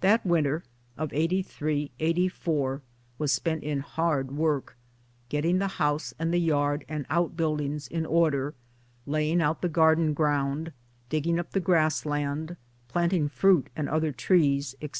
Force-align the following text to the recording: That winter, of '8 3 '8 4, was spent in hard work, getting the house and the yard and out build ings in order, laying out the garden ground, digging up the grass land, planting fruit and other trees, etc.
That 0.00 0.24
winter, 0.24 0.64
of 0.96 1.12
'8 1.12 1.44
3 1.44 1.90
'8 2.00 2.32
4, 2.32 2.80
was 3.18 3.30
spent 3.30 3.62
in 3.62 3.80
hard 3.80 4.30
work, 4.32 4.74
getting 5.28 5.58
the 5.58 5.68
house 5.76 6.14
and 6.18 6.32
the 6.32 6.40
yard 6.40 6.86
and 6.88 7.04
out 7.10 7.36
build 7.36 7.60
ings 7.60 7.86
in 7.86 8.06
order, 8.06 8.54
laying 9.04 9.42
out 9.42 9.60
the 9.60 9.68
garden 9.68 10.14
ground, 10.14 10.72
digging 11.10 11.38
up 11.38 11.50
the 11.50 11.60
grass 11.60 12.06
land, 12.06 12.56
planting 12.88 13.28
fruit 13.28 13.68
and 13.76 13.86
other 13.90 14.12
trees, 14.12 14.74
etc. 14.80 14.98